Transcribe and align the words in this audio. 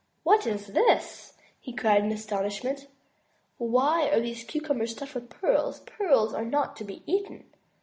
"What 0.23 0.47
is 0.47 0.65
this?" 0.65 1.33
cried 1.77 2.01
he 2.01 2.01
in 2.01 2.07
great 2.07 2.11
astonishment; 2.17 2.87
"why 3.59 4.09
are 4.09 4.19
these 4.19 4.43
cucumbers 4.43 4.93
stuffed 4.93 5.13
with 5.13 5.29
pearls? 5.29 5.81
Pearls 5.81 6.33
are 6.33 6.43
not 6.43 6.75
to 6.77 6.83
be 6.83 7.03
eaten!" 7.05 7.43